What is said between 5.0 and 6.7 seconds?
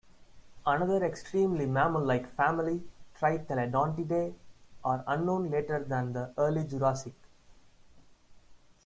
unknown later than the Early